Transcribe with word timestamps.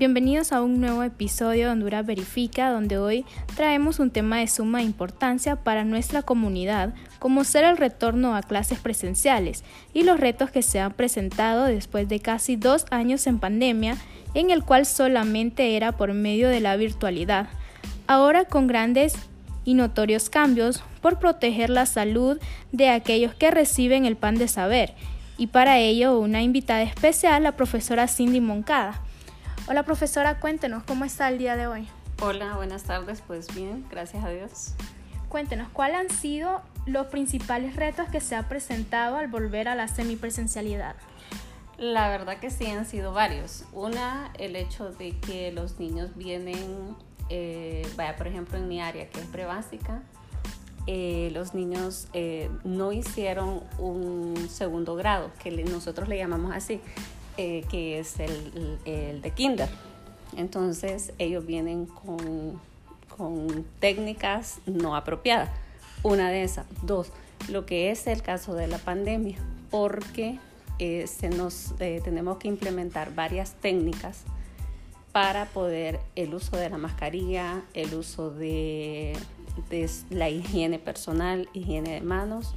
Bienvenidos 0.00 0.52
a 0.52 0.62
un 0.62 0.80
nuevo 0.80 1.02
episodio 1.02 1.66
de 1.66 1.72
Honduras 1.72 2.06
Verifica, 2.06 2.70
donde 2.70 2.96
hoy 2.96 3.26
traemos 3.54 3.98
un 3.98 4.10
tema 4.10 4.38
de 4.38 4.46
suma 4.46 4.82
importancia 4.82 5.56
para 5.56 5.84
nuestra 5.84 6.22
comunidad, 6.22 6.94
como 7.18 7.44
ser 7.44 7.64
el 7.64 7.76
retorno 7.76 8.34
a 8.34 8.40
clases 8.40 8.78
presenciales 8.78 9.62
y 9.92 10.04
los 10.04 10.18
retos 10.18 10.50
que 10.50 10.62
se 10.62 10.80
han 10.80 10.94
presentado 10.94 11.66
después 11.66 12.08
de 12.08 12.18
casi 12.18 12.56
dos 12.56 12.86
años 12.90 13.26
en 13.26 13.40
pandemia, 13.40 13.98
en 14.32 14.48
el 14.48 14.64
cual 14.64 14.86
solamente 14.86 15.76
era 15.76 15.92
por 15.92 16.14
medio 16.14 16.48
de 16.48 16.60
la 16.60 16.76
virtualidad. 16.76 17.50
Ahora 18.06 18.46
con 18.46 18.68
grandes 18.68 19.12
y 19.66 19.74
notorios 19.74 20.30
cambios 20.30 20.82
por 21.02 21.18
proteger 21.18 21.68
la 21.68 21.84
salud 21.84 22.40
de 22.72 22.88
aquellos 22.88 23.34
que 23.34 23.50
reciben 23.50 24.06
el 24.06 24.16
pan 24.16 24.36
de 24.36 24.48
saber. 24.48 24.94
Y 25.36 25.48
para 25.48 25.78
ello 25.78 26.18
una 26.18 26.40
invitada 26.40 26.84
especial, 26.84 27.42
la 27.42 27.52
profesora 27.52 28.08
Cindy 28.08 28.40
Moncada. 28.40 29.02
Hola 29.68 29.84
profesora, 29.84 30.40
cuéntenos, 30.40 30.82
¿cómo 30.82 31.04
está 31.04 31.28
el 31.28 31.38
día 31.38 31.56
de 31.56 31.66
hoy? 31.66 31.86
Hola, 32.22 32.56
buenas 32.56 32.82
tardes, 32.82 33.22
pues 33.24 33.54
bien, 33.54 33.86
gracias 33.90 34.24
a 34.24 34.30
Dios. 34.30 34.74
Cuéntenos, 35.28 35.68
¿cuáles 35.68 35.98
han 35.98 36.10
sido 36.10 36.62
los 36.86 37.06
principales 37.06 37.76
retos 37.76 38.08
que 38.08 38.20
se 38.20 38.34
ha 38.34 38.48
presentado 38.48 39.16
al 39.16 39.28
volver 39.28 39.68
a 39.68 39.76
la 39.76 39.86
semipresencialidad? 39.86 40.96
La 41.78 42.08
verdad 42.08 42.38
que 42.38 42.50
sí 42.50 42.66
han 42.66 42.84
sido 42.84 43.12
varios. 43.12 43.64
Una, 43.72 44.32
el 44.38 44.56
hecho 44.56 44.90
de 44.90 45.16
que 45.18 45.52
los 45.52 45.78
niños 45.78 46.16
vienen, 46.16 46.96
eh, 47.28 47.86
vaya, 47.96 48.16
por 48.16 48.26
ejemplo, 48.26 48.58
en 48.58 48.66
mi 48.66 48.80
área 48.80 49.08
que 49.08 49.20
es 49.20 49.26
prebásica, 49.26 50.02
eh, 50.86 51.30
los 51.32 51.54
niños 51.54 52.08
eh, 52.12 52.50
no 52.64 52.92
hicieron 52.92 53.62
un 53.78 54.48
segundo 54.50 54.96
grado, 54.96 55.30
que 55.40 55.50
nosotros 55.50 56.08
le 56.08 56.18
llamamos 56.18 56.52
así. 56.54 56.80
Eh, 57.42 57.64
que 57.70 57.98
es 57.98 58.20
el, 58.20 59.22
de 59.22 59.30
kinder. 59.30 59.70
Entonces 60.36 61.14
ellos 61.16 61.46
vienen 61.46 61.86
con, 61.86 62.60
técnicas 63.78 64.58
no 64.66 64.94
apropiadas. 64.94 65.48
Una 66.02 66.30
de 66.30 66.42
esas. 66.42 66.66
Dos, 66.82 67.10
lo 67.48 67.64
que 67.64 67.90
es 67.90 68.06
el 68.06 68.20
caso 68.20 68.52
de 68.52 68.66
la 68.66 68.76
pandemia, 68.76 69.38
porque 69.70 70.38
eh, 70.78 71.06
eh, 71.08 72.00
tenemos 72.04 72.36
que 72.36 72.48
implementar 72.48 73.14
varias 73.14 73.54
técnicas 73.54 74.24
para 75.10 75.46
poder 75.46 75.98
el 76.16 76.34
uso 76.34 76.58
de 76.58 76.68
la 76.68 76.76
mascarilla, 76.76 77.62
el 77.72 77.94
uso 77.94 78.30
de 78.30 79.16
la 80.10 80.28
higiene 80.28 80.78
personal, 80.78 81.48
higiene 81.54 81.94
de 81.94 82.00
manos, 82.02 82.54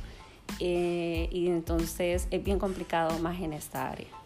y 0.59 1.47
entonces 1.47 2.27
es 2.31 2.43
bien 2.43 2.59
complicado 2.59 3.17
más 3.19 3.39
en 3.39 3.53
esta 3.53 3.89
área. 3.89 4.22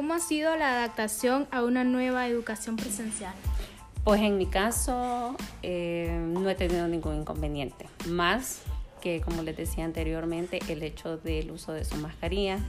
¿Cómo 0.00 0.14
ha 0.14 0.18
sido 0.18 0.56
la 0.56 0.78
adaptación 0.78 1.46
a 1.50 1.62
una 1.62 1.84
nueva 1.84 2.26
educación 2.26 2.76
presencial? 2.76 3.34
Pues 4.02 4.22
en 4.22 4.38
mi 4.38 4.46
caso 4.46 5.36
eh, 5.62 6.18
no 6.26 6.48
he 6.48 6.54
tenido 6.54 6.88
ningún 6.88 7.16
inconveniente, 7.16 7.86
más 8.08 8.62
que 9.02 9.20
como 9.20 9.42
les 9.42 9.58
decía 9.58 9.84
anteriormente, 9.84 10.58
el 10.68 10.82
hecho 10.84 11.18
del 11.18 11.50
uso 11.50 11.74
de 11.74 11.84
su 11.84 11.96
mascarilla, 11.96 12.60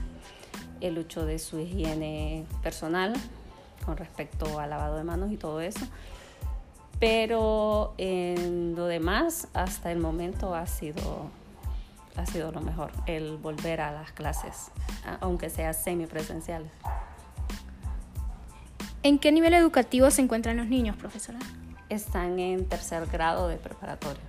el 0.82 0.98
uso 0.98 1.24
de 1.24 1.38
su 1.38 1.58
higiene 1.58 2.44
personal 2.62 3.14
con 3.86 3.96
respecto 3.96 4.60
al 4.60 4.68
lavado 4.68 4.98
de 4.98 5.04
manos 5.04 5.32
y 5.32 5.38
todo 5.38 5.62
eso. 5.62 5.86
Pero 7.00 7.94
en 7.96 8.74
lo 8.76 8.84
demás, 8.84 9.48
hasta 9.54 9.90
el 9.90 10.00
momento 10.00 10.54
ha 10.54 10.66
sido, 10.66 11.30
ha 12.14 12.26
sido 12.26 12.52
lo 12.52 12.60
mejor, 12.60 12.92
el 13.06 13.38
volver 13.38 13.80
a 13.80 13.90
las 13.90 14.12
clases, 14.12 14.70
aunque 15.22 15.48
sea 15.48 15.72
semipresenciales. 15.72 16.70
¿En 19.04 19.18
qué 19.18 19.32
nivel 19.32 19.52
educativo 19.54 20.10
se 20.12 20.22
encuentran 20.22 20.56
los 20.56 20.68
niños, 20.68 20.96
profesora? 20.96 21.40
Están 21.88 22.38
en 22.38 22.66
tercer 22.66 23.06
grado 23.06 23.48
de 23.48 23.56
preparatoria. 23.56 24.22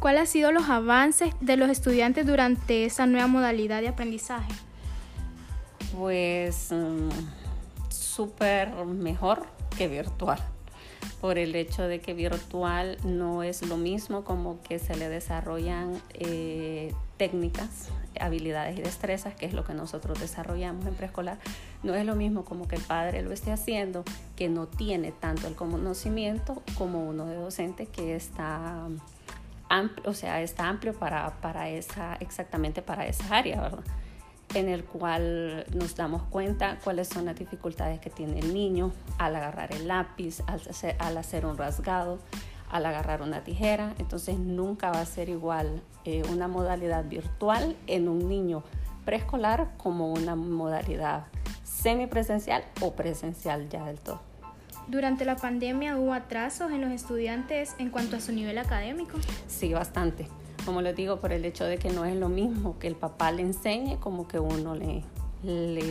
¿Cuáles 0.00 0.22
han 0.22 0.26
sido 0.26 0.50
los 0.50 0.68
avances 0.68 1.32
de 1.40 1.56
los 1.56 1.70
estudiantes 1.70 2.26
durante 2.26 2.84
esa 2.84 3.06
nueva 3.06 3.28
modalidad 3.28 3.82
de 3.82 3.88
aprendizaje? 3.88 4.52
Pues 5.96 6.72
mm, 6.72 7.08
súper 7.88 8.74
mejor 8.84 9.46
que 9.76 9.86
virtual, 9.86 10.40
por 11.20 11.38
el 11.38 11.54
hecho 11.56 11.82
de 11.82 12.00
que 12.00 12.14
virtual 12.14 12.98
no 13.04 13.42
es 13.42 13.62
lo 13.66 13.76
mismo 13.76 14.24
como 14.24 14.62
que 14.62 14.78
se 14.78 14.96
le 14.96 15.08
desarrollan 15.08 16.00
eh, 16.14 16.94
técnicas, 17.16 17.88
habilidades 18.20 18.78
y 18.78 18.82
destrezas, 18.82 19.34
que 19.34 19.46
es 19.46 19.52
lo 19.52 19.64
que 19.64 19.74
nosotros 19.74 20.20
desarrollamos 20.20 20.86
en 20.86 20.94
preescolar, 20.94 21.38
no 21.82 21.94
es 21.94 22.04
lo 22.04 22.14
mismo 22.14 22.44
como 22.44 22.68
que 22.68 22.76
el 22.76 22.82
padre 22.82 23.22
lo 23.22 23.32
esté 23.32 23.52
haciendo, 23.52 24.04
que 24.36 24.48
no 24.48 24.66
tiene 24.66 25.12
tanto 25.12 25.46
el 25.48 25.54
conocimiento 25.54 26.62
como 26.76 27.08
uno 27.08 27.26
de 27.26 27.36
docente 27.36 27.86
que 27.86 28.16
está 28.16 28.88
amplio, 29.68 30.10
o 30.10 30.14
sea, 30.14 30.40
está 30.42 30.68
amplio 30.68 30.94
para, 30.94 31.40
para 31.40 31.68
esa, 31.68 32.14
exactamente 32.20 32.82
para 32.82 33.06
esa 33.06 33.36
área, 33.36 33.60
¿verdad? 33.60 33.84
En 34.54 34.68
el 34.68 34.84
cual 34.84 35.66
nos 35.74 35.94
damos 35.96 36.22
cuenta 36.24 36.78
cuáles 36.82 37.08
son 37.08 37.26
las 37.26 37.36
dificultades 37.36 38.00
que 38.00 38.10
tiene 38.10 38.38
el 38.38 38.54
niño 38.54 38.92
al 39.18 39.36
agarrar 39.36 39.72
el 39.74 39.88
lápiz, 39.88 40.40
al 40.46 40.60
hacer, 40.68 40.96
al 40.98 41.16
hacer 41.18 41.46
un 41.46 41.56
rasgado, 41.56 42.18
al 42.70 42.86
agarrar 42.86 43.22
una 43.22 43.44
tijera. 43.44 43.94
Entonces 43.98 44.38
nunca 44.38 44.90
va 44.90 45.00
a 45.00 45.06
ser 45.06 45.28
igual 45.28 45.82
eh, 46.04 46.22
una 46.30 46.48
modalidad 46.48 47.04
virtual 47.04 47.76
en 47.86 48.08
un 48.08 48.28
niño 48.28 48.62
preescolar 49.04 49.70
como 49.76 50.12
una 50.12 50.36
modalidad 50.36 51.26
semipresencial 51.64 52.64
o 52.80 52.92
presencial 52.92 53.68
ya 53.68 53.84
del 53.84 53.98
todo. 54.00 54.20
¿Durante 54.88 55.26
la 55.26 55.36
pandemia 55.36 55.98
hubo 55.98 56.14
atrasos 56.14 56.72
en 56.72 56.80
los 56.80 56.90
estudiantes 56.90 57.74
en 57.78 57.90
cuanto 57.90 58.16
a 58.16 58.20
su 58.20 58.32
nivel 58.32 58.56
académico? 58.56 59.18
Sí, 59.46 59.74
bastante. 59.74 60.28
Como 60.68 60.82
les 60.82 60.94
digo, 60.94 61.16
por 61.16 61.32
el 61.32 61.46
hecho 61.46 61.64
de 61.64 61.78
que 61.78 61.88
no 61.88 62.04
es 62.04 62.14
lo 62.14 62.28
mismo 62.28 62.78
que 62.78 62.88
el 62.88 62.94
papá 62.94 63.32
le 63.32 63.40
enseñe, 63.40 63.96
como 64.00 64.28
que 64.28 64.38
uno 64.38 64.74
le, 64.74 65.02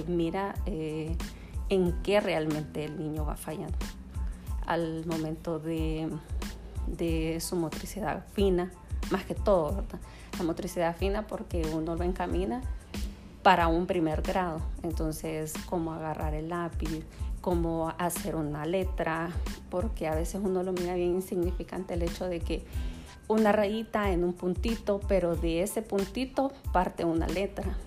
mira 0.06 0.54
eh, 0.68 1.16
en 1.70 1.94
qué 2.04 2.20
realmente 2.20 2.86
el 2.86 3.00
niño 3.00 3.26
va 3.26 3.36
fallando 3.36 3.76
al 4.68 5.04
momento 5.08 5.58
de, 5.58 6.08
de 6.86 7.40
su 7.42 7.56
motricidad 7.56 8.24
fina, 8.34 8.72
más 9.10 9.26
que 9.26 9.34
todo, 9.34 9.78
¿verdad? 9.78 10.00
La 10.38 10.44
motricidad 10.44 10.96
fina 10.96 11.26
porque 11.26 11.64
uno 11.74 11.96
lo 11.96 12.04
encamina 12.04 12.62
para 13.42 13.70
un 13.70 13.88
primer 13.88 14.22
grado. 14.22 14.62
Entonces, 14.84 15.56
cómo 15.66 15.92
agarrar 15.92 16.36
el 16.36 16.50
lápiz, 16.50 17.04
cómo 17.42 17.96
hacer 17.98 18.36
una 18.36 18.64
letra, 18.68 19.30
porque 19.72 20.08
a 20.08 20.14
veces 20.14 20.40
uno 20.44 20.62
lo 20.62 20.72
mira 20.72 20.94
bien 20.94 21.16
insignificante 21.16 21.96
el 21.96 22.04
hecho 22.04 22.26
de 22.26 22.42
que 22.42 22.64
una 23.28 23.52
rayita 23.52 24.12
en 24.12 24.24
un 24.24 24.34
puntito, 24.34 25.00
pero 25.08 25.36
de 25.36 25.62
ese 25.62 25.82
puntito 25.82 26.52
parte 26.72 27.06
una 27.06 27.28
letra, 27.28 27.78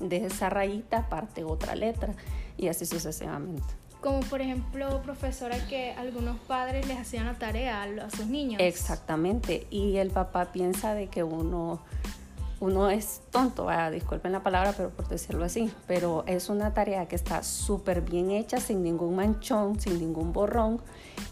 de 0.00 0.26
esa 0.26 0.50
rayita 0.50 1.08
parte 1.08 1.44
otra 1.44 1.74
letra 1.74 2.14
y 2.56 2.68
así 2.68 2.86
sucesivamente. 2.86 3.66
Como 4.00 4.20
por 4.20 4.40
ejemplo, 4.40 5.02
profesora, 5.02 5.56
que 5.66 5.92
algunos 5.92 6.38
padres 6.40 6.86
les 6.86 6.98
hacían 6.98 7.26
la 7.26 7.34
tarea 7.34 7.82
a, 7.82 8.10
sus 8.10 8.26
niños. 8.26 8.62
Exactamente, 8.62 9.66
y 9.70 9.96
el 9.96 10.10
papá 10.10 10.52
piensa 10.52 10.94
de 10.94 11.08
que 11.08 11.24
uno 11.24 11.80
uno 12.60 12.90
es 12.90 13.20
tonto, 13.30 13.68
disculpen 13.92 14.32
la 14.32 14.42
palabra, 14.42 14.74
pero 14.76 14.90
por 14.90 15.06
decirlo 15.06 15.44
así, 15.44 15.70
pero 15.86 16.24
es 16.26 16.48
una 16.48 16.74
tarea 16.74 17.06
que 17.06 17.14
está 17.14 17.44
súper 17.44 18.00
bien 18.00 18.32
hecha, 18.32 18.58
sin 18.58 18.82
ningún 18.82 19.14
manchón, 19.14 19.78
sin 19.78 20.00
ningún 20.00 20.32
borrón. 20.32 20.80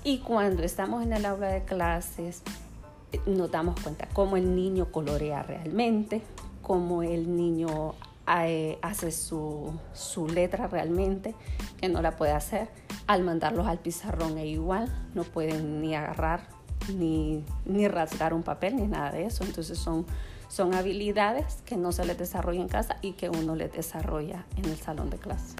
Y 0.04 0.18
cuando 0.18 0.62
estamos 0.62 1.02
en 1.02 1.12
el 1.12 1.26
aula 1.26 1.48
de 1.48 1.64
clases, 1.64 2.42
nos 3.26 3.50
damos 3.50 3.80
cuenta 3.80 4.08
cómo 4.12 4.36
el 4.36 4.54
niño 4.54 4.90
colorea 4.92 5.42
realmente, 5.42 6.22
cómo 6.62 7.02
el 7.02 7.36
niño 7.36 7.94
eh, 8.42 8.78
hace 8.82 9.12
su, 9.12 9.72
su, 9.92 10.28
letra 10.28 10.66
realmente, 10.66 11.34
que 11.80 11.88
no 11.88 12.02
la 12.02 12.16
puede 12.16 12.32
hacer. 12.32 12.68
Al 13.06 13.22
mandarlos 13.22 13.66
al 13.66 13.78
pizarrón 13.78 14.36
e 14.38 14.46
igual, 14.46 14.92
no 15.14 15.22
pueden 15.22 15.80
ni 15.80 15.94
agarrar, 15.94 16.48
ni, 16.94 17.44
ni 17.64 17.88
rasgar 17.88 18.34
un 18.34 18.42
papel, 18.42 18.76
ni 18.76 18.86
nada 18.86 19.12
de 19.12 19.26
eso. 19.26 19.44
Entonces 19.44 19.78
son 19.78 20.06
son 20.48 20.74
habilidades 20.74 21.62
que 21.66 21.76
no 21.76 21.92
se 21.92 22.04
les 22.04 22.18
desarrolla 22.18 22.60
en 22.60 22.68
casa 22.68 22.96
y 23.02 23.12
que 23.12 23.28
uno 23.28 23.56
les 23.56 23.72
desarrolla 23.72 24.46
en 24.56 24.66
el 24.66 24.76
salón 24.76 25.10
de 25.10 25.18
clase. 25.18 25.56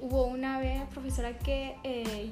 Hubo 0.00 0.26
una 0.26 0.58
vez, 0.58 0.82
profesora, 0.92 1.38
que 1.38 1.76
eh, 1.82 2.30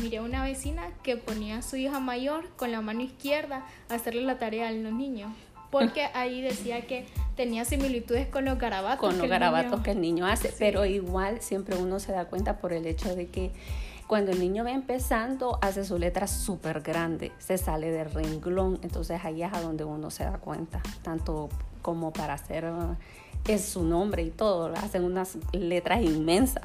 miré 0.00 0.18
a 0.18 0.22
una 0.22 0.42
vecina 0.42 0.88
que 1.02 1.16
ponía 1.16 1.58
a 1.58 1.62
su 1.62 1.76
hija 1.76 2.00
mayor 2.00 2.48
con 2.56 2.72
la 2.72 2.80
mano 2.80 3.00
izquierda 3.02 3.66
a 3.88 3.94
hacerle 3.94 4.22
la 4.22 4.38
tarea 4.38 4.68
a 4.68 4.72
los 4.72 4.92
niños. 4.92 5.32
Porque 5.70 6.04
ahí 6.14 6.40
decía 6.40 6.86
que 6.86 7.06
tenía 7.36 7.64
similitudes 7.64 8.28
con 8.28 8.44
los 8.44 8.58
garabatos. 8.58 9.00
Con 9.00 9.18
los 9.18 9.28
garabatos 9.28 9.80
que 9.82 9.92
el 9.92 10.00
niño 10.00 10.26
hace, 10.26 10.52
pero 10.58 10.84
igual 10.84 11.40
siempre 11.40 11.76
uno 11.76 12.00
se 12.00 12.12
da 12.12 12.26
cuenta 12.26 12.58
por 12.58 12.72
el 12.72 12.86
hecho 12.86 13.14
de 13.14 13.26
que 13.26 13.52
cuando 14.06 14.32
el 14.32 14.40
niño 14.40 14.64
va 14.64 14.72
empezando, 14.72 15.58
hace 15.60 15.84
su 15.84 15.98
letra 15.98 16.26
súper 16.26 16.80
grande, 16.80 17.30
se 17.38 17.58
sale 17.58 17.90
del 17.90 18.10
renglón, 18.10 18.78
entonces 18.82 19.20
ahí 19.22 19.42
es 19.42 19.52
a 19.52 19.60
donde 19.60 19.84
uno 19.84 20.10
se 20.10 20.24
da 20.24 20.38
cuenta, 20.38 20.80
tanto 21.02 21.50
como 21.82 22.10
para 22.10 22.32
hacer 22.32 22.64
es 23.46 23.64
su 23.64 23.84
nombre 23.84 24.22
y 24.22 24.30
todo, 24.30 24.72
hacen 24.76 25.04
unas 25.04 25.36
letras 25.52 26.02
inmensas 26.02 26.64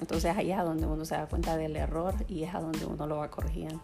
Entonces 0.00 0.36
ahí 0.36 0.52
es 0.52 0.58
a 0.58 0.64
donde 0.64 0.86
uno 0.86 1.04
se 1.04 1.14
da 1.14 1.26
cuenta 1.26 1.56
del 1.56 1.76
error 1.76 2.14
y 2.28 2.44
es 2.44 2.54
a 2.54 2.60
donde 2.60 2.84
uno 2.86 3.06
lo 3.06 3.18
va 3.18 3.30
corrigiendo. 3.30 3.80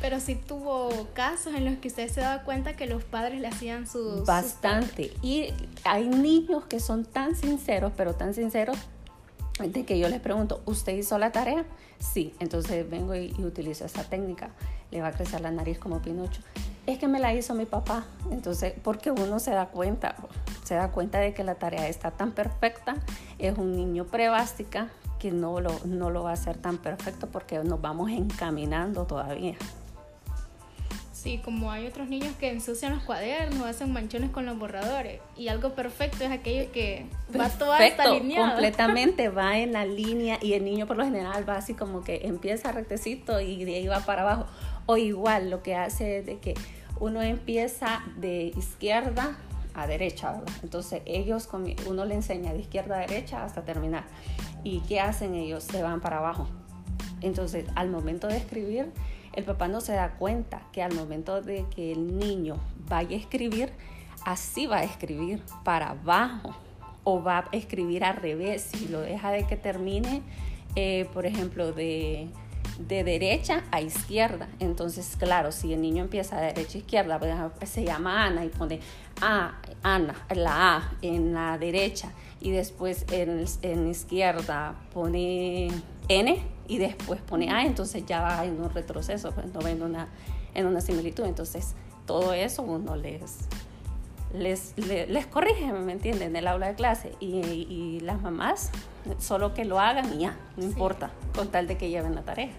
Pero 0.00 0.18
sí 0.18 0.34
tuvo 0.34 1.08
casos 1.12 1.54
en 1.54 1.66
los 1.66 1.76
que 1.76 1.88
usted 1.88 2.08
se 2.08 2.20
da 2.20 2.42
cuenta 2.42 2.74
que 2.74 2.86
los 2.86 3.04
padres 3.04 3.40
le 3.40 3.48
hacían 3.48 3.86
sus... 3.86 4.24
Bastante. 4.24 5.12
Y 5.20 5.52
hay 5.84 6.08
niños 6.08 6.64
que 6.64 6.80
son 6.80 7.04
tan 7.04 7.36
sinceros, 7.36 7.92
pero 7.96 8.14
tan 8.14 8.32
sinceros, 8.32 8.78
de 9.58 9.84
que 9.84 9.98
yo 9.98 10.08
les 10.08 10.20
pregunto, 10.20 10.62
¿usted 10.64 10.96
hizo 10.96 11.18
la 11.18 11.32
tarea? 11.32 11.66
Sí. 11.98 12.34
Entonces 12.38 12.88
vengo 12.88 13.14
y, 13.14 13.34
y 13.38 13.44
utilizo 13.44 13.84
esta 13.84 14.04
técnica. 14.04 14.50
Le 14.90 15.02
va 15.02 15.08
a 15.08 15.12
crecer 15.12 15.42
la 15.42 15.50
nariz 15.50 15.78
como 15.78 16.00
Pinocho. 16.00 16.40
Es 16.86 16.98
que 16.98 17.06
me 17.06 17.20
la 17.20 17.34
hizo 17.34 17.54
mi 17.54 17.66
papá. 17.66 18.06
Entonces, 18.30 18.72
porque 18.82 19.10
uno 19.10 19.38
se 19.38 19.50
da 19.50 19.66
cuenta, 19.66 20.16
se 20.64 20.76
da 20.76 20.90
cuenta 20.92 21.18
de 21.18 21.34
que 21.34 21.44
la 21.44 21.56
tarea 21.56 21.88
está 21.88 22.10
tan 22.10 22.32
perfecta. 22.32 22.96
Es 23.38 23.58
un 23.58 23.76
niño 23.76 24.06
prebástica 24.06 24.88
que 25.20 25.30
no 25.30 25.60
lo, 25.60 25.78
no 25.84 26.10
lo 26.10 26.24
va 26.24 26.30
a 26.30 26.32
hacer 26.32 26.56
tan 26.56 26.78
perfecto 26.78 27.28
porque 27.28 27.58
nos 27.62 27.80
vamos 27.80 28.10
encaminando 28.10 29.04
todavía. 29.04 29.54
Sí, 31.12 31.38
como 31.44 31.70
hay 31.70 31.86
otros 31.86 32.08
niños 32.08 32.34
que 32.40 32.50
ensucian 32.50 32.94
los 32.94 33.02
cuadernos, 33.02 33.66
hacen 33.66 33.92
manchones 33.92 34.30
con 34.30 34.46
los 34.46 34.58
borradores. 34.58 35.20
Y 35.36 35.48
algo 35.48 35.74
perfecto 35.74 36.24
es 36.24 36.30
aquello 36.30 36.72
que 36.72 37.04
va 37.38 37.50
todo 37.50 37.74
hasta 37.74 38.04
alineado. 38.04 38.52
Completamente 38.52 39.28
va 39.28 39.58
en 39.58 39.72
la 39.74 39.84
línea 39.84 40.38
y 40.40 40.54
el 40.54 40.64
niño 40.64 40.86
por 40.86 40.96
lo 40.96 41.04
general 41.04 41.46
va 41.46 41.56
así 41.56 41.74
como 41.74 42.02
que 42.02 42.22
empieza 42.24 42.72
rectecito 42.72 43.38
y 43.38 43.64
de 43.66 43.74
ahí 43.74 43.86
va 43.86 44.00
para 44.00 44.22
abajo. 44.22 44.46
O 44.86 44.96
igual 44.96 45.50
lo 45.50 45.62
que 45.62 45.74
hace 45.74 46.20
es 46.20 46.26
de 46.26 46.38
que 46.38 46.54
uno 46.98 47.20
empieza 47.20 48.02
de 48.16 48.54
izquierda 48.56 49.36
a 49.74 49.86
derecha, 49.86 50.32
¿verdad? 50.32 50.54
Entonces 50.62 51.02
ellos, 51.06 51.48
uno 51.86 52.04
le 52.04 52.14
enseña 52.14 52.52
de 52.52 52.60
izquierda 52.60 52.96
a 52.96 53.00
derecha 53.00 53.44
hasta 53.44 53.64
terminar. 53.64 54.04
¿Y 54.64 54.80
qué 54.80 55.00
hacen 55.00 55.34
ellos? 55.34 55.64
Se 55.64 55.82
van 55.82 56.00
para 56.00 56.18
abajo. 56.18 56.46
Entonces 57.20 57.66
al 57.74 57.90
momento 57.90 58.26
de 58.26 58.36
escribir 58.36 58.92
el 59.32 59.44
papá 59.44 59.68
no 59.68 59.80
se 59.80 59.92
da 59.92 60.16
cuenta 60.16 60.62
que 60.72 60.82
al 60.82 60.94
momento 60.94 61.40
de 61.40 61.64
que 61.74 61.92
el 61.92 62.18
niño 62.18 62.56
vaya 62.88 63.16
a 63.16 63.20
escribir, 63.20 63.72
así 64.24 64.66
va 64.66 64.78
a 64.78 64.84
escribir 64.84 65.42
para 65.62 65.90
abajo 65.90 66.54
o 67.04 67.22
va 67.22 67.38
a 67.38 67.48
escribir 67.52 68.04
al 68.04 68.16
revés 68.16 68.62
si 68.62 68.88
lo 68.88 69.00
deja 69.00 69.30
de 69.30 69.46
que 69.46 69.56
termine, 69.56 70.22
eh, 70.74 71.08
por 71.12 71.26
ejemplo, 71.26 71.72
de, 71.72 72.28
de, 72.88 73.04
derecha 73.04 73.64
a 73.70 73.80
izquierda. 73.80 74.48
Entonces, 74.58 75.16
claro, 75.18 75.52
si 75.52 75.72
el 75.72 75.80
niño 75.80 76.04
empieza 76.04 76.40
de 76.40 76.46
derecha 76.48 76.78
a 76.78 76.80
izquierda, 76.80 77.18
pues, 77.18 77.70
se 77.70 77.84
llama 77.84 78.26
Ana 78.26 78.44
y 78.44 78.48
pone 78.48 78.80
A, 79.20 79.60
Ana, 79.82 80.14
la 80.34 80.76
A 80.76 80.92
en 81.02 81.32
la 81.32 81.58
derecha 81.58 82.12
y 82.40 82.50
después 82.50 83.04
en, 83.12 83.44
en 83.62 83.88
izquierda 83.88 84.74
pone 84.92 85.68
N 86.08 86.42
y 86.68 86.78
después 86.78 87.20
pone 87.20 87.50
A, 87.50 87.64
entonces 87.64 88.04
ya 88.06 88.20
va 88.20 88.44
en 88.44 88.60
un 88.60 88.70
retroceso, 88.70 89.32
pues 89.32 89.46
no 89.52 89.60
va 89.60 89.70
en 89.70 89.82
una, 89.82 90.08
en 90.54 90.66
una 90.66 90.80
similitud. 90.80 91.24
Entonces, 91.24 91.74
todo 92.06 92.32
eso 92.32 92.62
uno 92.62 92.96
les, 92.96 93.48
les, 94.34 94.74
les, 94.76 95.26
corrige, 95.26 95.72
¿me 95.72 95.92
entienden? 95.92 96.30
En 96.30 96.36
el 96.36 96.48
aula 96.48 96.68
de 96.68 96.74
clase. 96.74 97.12
Y, 97.20 97.40
y, 97.40 98.00
las 98.00 98.20
mamás, 98.22 98.70
solo 99.18 99.54
que 99.54 99.64
lo 99.64 99.80
hagan 99.80 100.12
y 100.14 100.22
ya, 100.22 100.36
no 100.56 100.64
importa, 100.64 101.10
con 101.34 101.48
tal 101.48 101.66
de 101.66 101.76
que 101.76 101.90
lleven 101.90 102.14
la 102.14 102.22
tarea. 102.22 102.50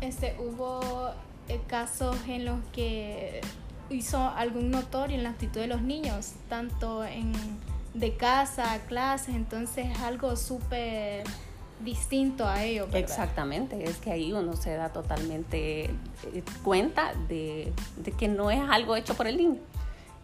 Este, 0.00 0.36
hubo 0.38 1.10
eh, 1.48 1.60
casos 1.66 2.16
en 2.28 2.44
los 2.44 2.58
que 2.72 3.40
hizo 3.90 4.18
algún 4.18 4.70
notorio 4.70 5.16
en 5.16 5.22
la 5.22 5.30
actitud 5.30 5.60
de 5.60 5.68
los 5.68 5.82
niños, 5.82 6.32
tanto 6.48 7.04
en 7.04 7.32
de 7.94 8.14
casa 8.14 8.74
a 8.74 8.78
clases, 8.80 9.34
entonces 9.34 9.86
es 9.90 10.00
algo 10.00 10.36
súper 10.36 11.24
distinto 11.80 12.46
a 12.46 12.64
ello. 12.64 12.86
Exactamente, 12.92 13.84
es 13.84 13.96
que 13.98 14.10
ahí 14.10 14.32
uno 14.32 14.54
se 14.56 14.74
da 14.74 14.90
totalmente 14.90 15.84
eh, 15.84 15.90
cuenta 16.62 17.12
de, 17.28 17.72
que 18.18 18.28
no 18.28 18.50
es 18.50 18.60
algo 18.68 18.96
hecho 18.96 19.14
por 19.14 19.26
el 19.26 19.36
niño, 19.36 19.60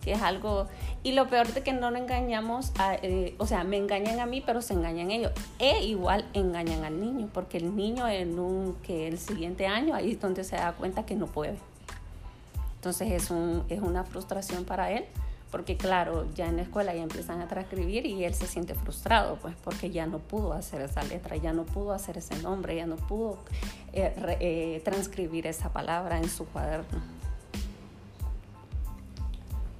que 0.02 0.12
es 0.12 0.22
algo... 0.22 0.66
Y 1.02 1.12
lo 1.12 1.28
peor 1.28 1.48
de 1.52 1.62
que 1.62 1.72
no 1.72 1.90
lo 1.90 1.98
engañamos, 1.98 2.72
eh, 3.02 3.34
o 3.38 3.46
sea, 3.46 3.64
me 3.64 3.76
engañan 3.76 4.20
a 4.20 4.26
mí, 4.26 4.42
pero 4.44 4.60
se 4.60 4.74
engañan 4.74 5.10
ellos. 5.10 5.32
E 5.58 5.84
igual 5.84 6.28
engañan 6.32 6.84
al 6.84 7.00
niño, 7.00 7.28
porque 7.32 7.58
el 7.58 7.74
niño 7.74 8.08
en 8.08 8.38
un, 8.38 8.74
que 8.82 9.08
el 9.08 9.18
siguiente 9.18 9.66
año 9.66 9.94
ahí 9.94 10.12
es 10.12 10.20
donde 10.20 10.44
se 10.44 10.56
da 10.56 10.72
cuenta 10.72 11.06
que 11.06 11.14
no 11.14 11.26
puede. 11.26 11.56
Entonces 12.76 13.10
es, 13.12 13.30
un, 13.30 13.64
es 13.68 13.80
una 13.80 14.04
frustración 14.04 14.64
para 14.64 14.90
él 14.90 15.06
porque 15.52 15.76
claro, 15.76 16.26
ya 16.34 16.48
en 16.48 16.56
la 16.56 16.62
escuela 16.62 16.94
ya 16.94 17.02
empiezan 17.02 17.42
a 17.42 17.46
transcribir 17.46 18.06
y 18.06 18.24
él 18.24 18.34
se 18.34 18.46
siente 18.46 18.74
frustrado, 18.74 19.36
pues 19.36 19.54
porque 19.62 19.90
ya 19.90 20.06
no 20.06 20.18
pudo 20.18 20.54
hacer 20.54 20.80
esa 20.80 21.02
letra, 21.04 21.36
ya 21.36 21.52
no 21.52 21.64
pudo 21.64 21.92
hacer 21.92 22.16
ese 22.16 22.34
nombre, 22.42 22.74
ya 22.74 22.86
no 22.86 22.96
pudo 22.96 23.36
eh, 23.92 24.14
eh, 24.40 24.80
transcribir 24.82 25.46
esa 25.46 25.70
palabra 25.70 26.16
en 26.16 26.30
su 26.30 26.46
cuaderno. 26.46 27.21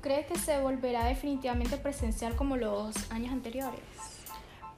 ¿Crees 0.02 0.26
que 0.26 0.36
se 0.36 0.60
volverá 0.60 1.04
definitivamente 1.04 1.76
presencial 1.76 2.34
como 2.34 2.56
los 2.56 2.92
años 3.12 3.32
anteriores? 3.32 3.80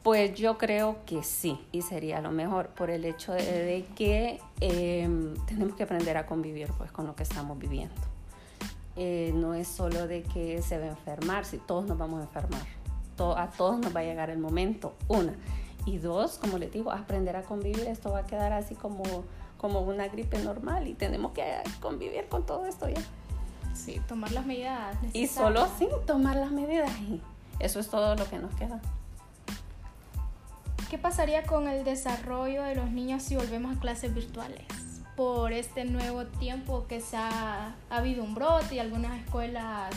Pues 0.02 0.34
yo 0.34 0.58
creo 0.58 0.98
que 1.06 1.22
sí, 1.22 1.58
y 1.72 1.80
sería 1.80 2.20
lo 2.20 2.30
mejor 2.30 2.68
por 2.68 2.90
el 2.90 3.06
hecho 3.06 3.32
de, 3.32 3.86
que 3.96 4.38
em, 4.60 5.34
tenemos 5.46 5.76
que 5.76 5.84
aprender 5.84 6.18
a 6.18 6.26
convivir 6.26 6.68
pues, 6.76 6.92
con 6.92 7.06
lo 7.06 7.16
que 7.16 7.22
estamos 7.22 7.58
viviendo. 7.58 7.94
Eh, 8.96 9.32
no 9.34 9.54
es 9.54 9.66
solo 9.66 10.06
de 10.06 10.24
que 10.24 10.60
se 10.60 10.76
va 10.76 10.84
a 10.84 10.88
enfermar, 10.88 11.46
si 11.46 11.56
todos 11.56 11.86
nos 11.86 11.96
vamos 11.96 12.20
a 12.20 12.24
enfermar, 12.24 12.66
a 13.18 13.48
todos 13.48 13.78
nos 13.78 13.96
va 13.96 14.00
a 14.00 14.04
llegar 14.04 14.28
el 14.28 14.38
momento, 14.38 14.94
una. 15.08 15.34
Y 15.86 15.96
dos, 15.96 16.36
como 16.36 16.58
les 16.58 16.70
digo, 16.70 16.92
aprender 16.92 17.34
a 17.36 17.42
convivir, 17.44 17.86
esto 17.88 18.10
va 18.10 18.18
a 18.18 18.26
quedar 18.26 18.52
así 18.52 18.74
como, 18.74 19.02
como 19.56 19.80
una 19.80 20.06
gripe 20.08 20.38
normal 20.40 20.86
y 20.86 20.92
tenemos 20.92 21.32
que 21.32 21.44
convivir 21.80 22.28
con 22.28 22.44
todo 22.44 22.66
esto 22.66 22.90
ya. 22.90 23.02
Sí, 23.74 24.00
tomar 24.08 24.32
las 24.32 24.46
medidas 24.46 24.94
necesarias. 25.02 25.30
Y 25.30 25.34
solo 25.34 25.68
sí, 25.78 25.88
tomar 26.06 26.36
las 26.36 26.50
medidas 26.50 26.90
y 27.00 27.20
eso 27.58 27.80
es 27.80 27.88
todo 27.88 28.14
lo 28.16 28.28
que 28.28 28.38
nos 28.38 28.54
queda. 28.54 28.80
¿Qué 30.90 30.98
pasaría 30.98 31.44
con 31.44 31.68
el 31.68 31.84
desarrollo 31.84 32.62
de 32.62 32.76
los 32.76 32.90
niños 32.90 33.22
si 33.22 33.36
volvemos 33.36 33.76
a 33.76 33.80
clases 33.80 34.14
virtuales? 34.14 34.64
por 35.16 35.52
este 35.52 35.84
nuevo 35.84 36.24
tiempo 36.24 36.86
que 36.88 37.00
se 37.00 37.16
ha, 37.16 37.74
habido 37.90 38.24
un 38.24 38.34
brote 38.34 38.74
y 38.74 38.78
algunas 38.78 39.18
escuelas 39.20 39.94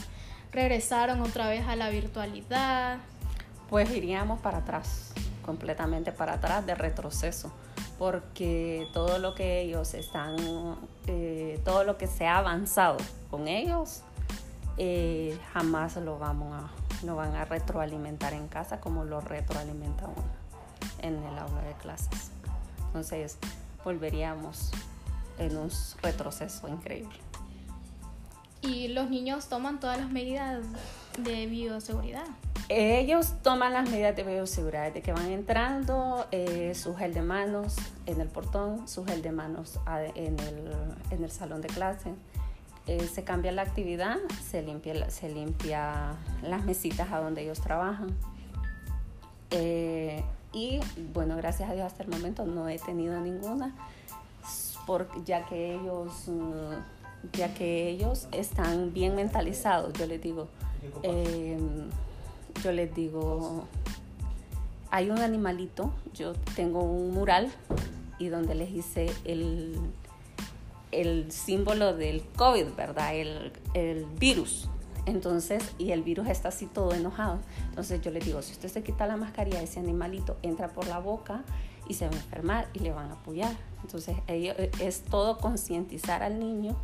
regresaron 0.52 1.22
otra 1.22 1.48
vez 1.48 1.68
a 1.68 1.76
la 1.76 1.90
virtualidad. 1.90 2.98
Pues 3.70 3.90
iríamos 3.92 4.40
para 4.40 4.60
atrás, 4.60 5.14
completamente 5.46 6.12
para 6.12 6.34
atrás 6.34 6.66
de 6.66 6.76
retroceso, 6.76 7.52
porque 7.98 8.88
todo 8.94 9.20
lo 9.20 9.34
que 9.34 9.62
ellos 9.62 9.94
están, 9.94 10.36
eh, 11.08 11.60
todo 11.66 11.84
lo 11.84 11.98
que 11.98 12.08
se 12.08 12.28
ha 12.28 12.38
avanzado 12.38 12.98
con 13.30 13.48
ellos, 13.48 14.02
eh, 14.78 15.38
jamás 15.54 15.96
lo 15.98 16.20
vamos 16.20 16.54
a, 16.54 17.06
lo 17.06 17.16
van 17.16 17.36
a 17.36 17.46
retroalimentar 17.46 18.34
en 18.34 18.48
casa 18.48 18.80
como 18.80 19.04
lo 19.04 19.22
retroalimenta 19.22 20.06
uno 20.06 20.48
en 21.02 21.16
el 21.16 21.38
aula 21.38 21.62
de 21.62 21.74
clases. 21.82 22.32
Entonces 22.88 23.38
volveríamos 23.84 24.72
en 25.40 25.58
un 25.58 25.72
retroceso 26.02 26.68
increíble. 26.68 27.16
¿Y 28.62 28.90
los 28.90 29.10
niños 29.10 29.48
toman 29.48 29.80
todas 29.80 30.00
las 30.00 30.10
medidas 30.10 30.64
de 31.18 31.46
bioseguridad? 31.48 32.26
Ellos 32.70 33.34
toman 33.44 33.72
las 33.72 33.90
medidas 33.90 34.16
de 34.16 34.24
bioseguridad 34.24 34.88
desde 34.88 35.02
que 35.02 35.14
van 35.14 35.32
entrando, 35.32 36.28
eh, 36.32 36.57
su 36.78 36.96
gel 36.96 37.14
de 37.14 37.22
manos 37.22 37.76
en 38.06 38.22
el 38.22 38.28
portón, 38.28 38.88
su 38.88 39.06
gel 39.06 39.22
de 39.22 39.32
manos 39.32 39.80
en 40.16 40.40
el, 40.40 40.74
en 41.12 41.24
el 41.24 41.32
salón 41.32 41.62
de 41.62 41.68
clase. 41.68 42.14
Eh, 42.86 43.06
se 43.08 43.24
cambia 43.24 43.52
la 43.52 43.64
actividad, 43.64 44.16
se 44.50 44.62
limpia, 44.62 45.10
se 45.10 45.30
limpia 45.30 46.16
las 46.42 46.64
mesitas 46.64 47.12
a 47.12 47.20
donde 47.20 47.42
ellos 47.42 47.60
trabajan. 47.60 48.16
Eh, 49.52 50.24
y 50.54 50.80
bueno, 51.14 51.36
gracias 51.36 51.70
a 51.70 51.74
Dios 51.74 51.86
hasta 51.86 52.04
el 52.04 52.10
momento 52.10 52.46
no 52.46 52.70
he 52.70 52.80
tenido 52.80 53.20
ninguna 53.20 53.74
ya 55.26 55.46
que 55.46 55.76
ellos 55.76 56.28
mm, 56.28 57.34
ya 57.34 57.54
que 57.54 57.90
ellos 57.90 58.28
están 58.32 58.94
bien 58.94 59.16
mentalizados, 59.16 59.92
yo 59.94 60.06
les 60.06 60.22
digo, 60.22 60.48
em, 61.04 61.90
yo 62.64 62.72
les 62.72 62.94
digo, 62.94 63.66
hay 64.92 65.10
un 65.10 65.20
animalito, 65.20 65.94
yo 66.14 66.34
tengo 66.56 66.82
un 66.82 67.12
mural 67.12 67.52
y 68.20 68.28
donde 68.28 68.56
les 68.56 68.72
hice 68.72 69.12
el, 69.26 69.80
el 70.92 71.32
símbolo 71.32 71.96
del 71.96 72.24
COVID, 72.36 72.74
¿verdad? 72.76 73.16
El, 73.16 73.52
el 73.74 74.06
virus. 74.06 74.70
Entonces, 75.06 75.64
y 75.78 75.92
el 75.92 76.04
virus 76.04 76.28
está 76.28 76.50
así 76.50 76.66
todo 76.66 76.94
enojado. 76.94 77.40
Entonces 77.70 78.02
yo 78.02 78.12
les 78.12 78.26
digo, 78.26 78.42
si 78.42 78.52
usted 78.52 78.68
se 78.68 78.84
quita 78.84 79.08
la 79.08 79.16
mascarilla, 79.16 79.62
ese 79.62 79.80
animalito 79.80 80.38
entra 80.42 80.70
por 80.70 80.88
la 80.88 81.00
boca 81.00 81.44
y 81.88 81.94
se 81.94 82.08
va 82.08 82.14
a 82.14 82.18
enfermar 82.18 82.68
y 82.74 82.80
le 82.80 82.92
van 82.92 83.10
a 83.10 83.14
apoyar. 83.14 83.56
Entonces 83.82 84.18
ello, 84.28 84.54
es 84.80 85.04
todo 85.04 85.38
concientizar 85.38 86.24
al 86.24 86.40
niño 86.40 86.76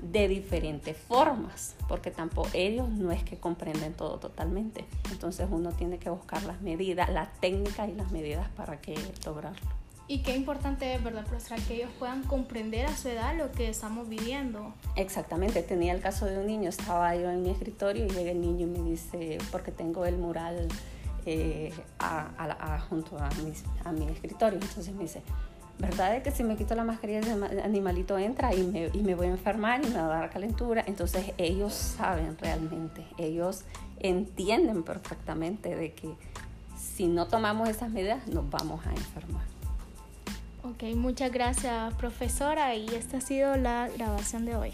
de 0.00 0.28
diferentes 0.28 0.96
formas, 0.96 1.74
porque 1.88 2.10
tampoco 2.10 2.48
ellos 2.52 2.88
no 2.88 3.10
es 3.12 3.22
que 3.22 3.36
comprenden 3.38 3.94
todo 3.94 4.18
totalmente. 4.18 4.84
Entonces 5.10 5.48
uno 5.50 5.72
tiene 5.72 5.98
que 5.98 6.10
buscar 6.10 6.42
las 6.44 6.60
medidas, 6.62 7.08
la 7.10 7.30
técnica 7.40 7.86
y 7.86 7.94
las 7.94 8.10
medidas 8.12 8.48
para 8.50 8.80
que 8.80 8.96
lograrlo. 9.24 9.76
Y 10.08 10.20
qué 10.20 10.36
importante 10.36 10.94
es, 10.94 11.02
¿verdad, 11.02 11.24
profesora? 11.26 11.60
Que 11.66 11.74
ellos 11.74 11.90
puedan 11.98 12.22
comprender 12.22 12.86
a 12.86 12.96
su 12.96 13.08
edad 13.08 13.36
lo 13.36 13.50
que 13.50 13.68
estamos 13.68 14.08
viviendo. 14.08 14.72
Exactamente, 14.94 15.62
tenía 15.62 15.92
el 15.92 16.00
caso 16.00 16.26
de 16.26 16.38
un 16.38 16.46
niño, 16.46 16.68
estaba 16.68 17.16
yo 17.16 17.28
en 17.28 17.42
mi 17.42 17.50
escritorio 17.50 18.06
y 18.06 18.10
llega 18.10 18.30
el 18.30 18.40
niño 18.40 18.66
y 18.66 18.70
me 18.70 18.90
dice, 18.90 19.38
porque 19.50 19.72
tengo 19.72 20.06
el 20.06 20.16
mural 20.16 20.68
eh, 21.24 21.72
junto 22.88 23.18
a 23.18 23.28
mi, 23.42 23.52
a 23.84 23.90
mi 23.90 24.06
escritorio, 24.12 24.60
entonces 24.60 24.94
me 24.94 25.02
dice, 25.02 25.22
¿verdad? 25.78 26.22
que 26.22 26.30
si 26.30 26.42
me 26.42 26.56
quito 26.56 26.74
la 26.74 26.84
mascarilla 26.84 27.20
el 27.20 27.60
animalito 27.60 28.18
entra 28.18 28.54
y 28.54 28.62
me, 28.62 28.90
y 28.92 29.02
me 29.02 29.14
voy 29.14 29.26
a 29.26 29.30
enfermar 29.30 29.84
y 29.84 29.88
me 29.88 29.98
va 29.98 30.04
a 30.04 30.20
dar 30.20 30.30
calentura. 30.30 30.84
Entonces 30.86 31.32
ellos 31.38 31.74
saben 31.74 32.36
realmente, 32.38 33.04
ellos 33.18 33.64
entienden 34.00 34.82
perfectamente 34.82 35.74
de 35.74 35.92
que 35.92 36.14
si 36.78 37.06
no 37.06 37.26
tomamos 37.26 37.68
esas 37.68 37.90
medidas 37.90 38.26
nos 38.28 38.48
vamos 38.50 38.86
a 38.86 38.90
enfermar. 38.90 39.44
Ok, 40.62 40.82
muchas 40.96 41.30
gracias 41.30 41.94
profesora 41.94 42.74
y 42.74 42.86
esta 42.88 43.18
ha 43.18 43.20
sido 43.20 43.56
la 43.56 43.88
grabación 43.88 44.44
de 44.44 44.56
hoy. 44.56 44.72